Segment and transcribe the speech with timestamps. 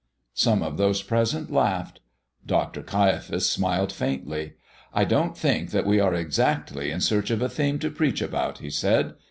[0.33, 1.99] Some of those present laughed.
[2.43, 2.81] Dr.
[2.81, 4.53] Caiaphas smiled faintly.
[4.95, 8.57] "I don't think that we are exactly in search of a theme to preach about,"
[8.57, 9.13] he said.